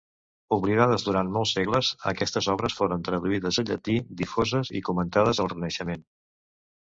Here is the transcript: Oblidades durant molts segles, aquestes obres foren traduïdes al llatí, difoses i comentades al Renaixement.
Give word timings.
Oblidades 0.55 1.03
durant 1.09 1.27
molts 1.35 1.51
segles, 1.57 1.91
aquestes 2.11 2.47
obres 2.53 2.77
foren 2.79 3.03
traduïdes 3.09 3.61
al 3.63 3.69
llatí, 3.73 3.99
difoses 4.23 4.73
i 4.81 4.83
comentades 4.89 5.43
al 5.45 5.53
Renaixement. 5.55 6.05